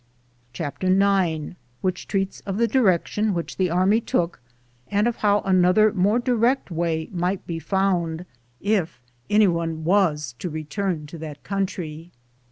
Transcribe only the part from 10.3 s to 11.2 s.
to return to